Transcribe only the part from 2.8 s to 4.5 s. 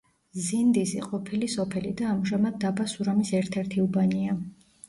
სურამის ერთ-ერთი უბანია.